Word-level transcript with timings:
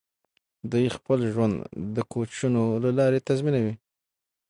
دوی 0.71 0.85
خپل 0.95 1.19
ژوند 1.31 1.55
د 1.95 1.97
کوچونو 2.11 2.61
له 2.83 2.89
لارې 2.99 3.25
تنظیموي. 3.27 3.73